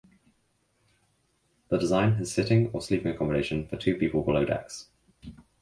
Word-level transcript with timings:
The 1.67 1.77
design 1.77 2.13
has 2.15 2.31
sitting 2.33 2.71
or 2.73 2.81
sleeping 2.81 3.13
accommodation 3.13 3.67
for 3.67 3.77
two 3.77 3.97
people 3.97 4.23
below 4.23 4.45
decks. 4.45 4.87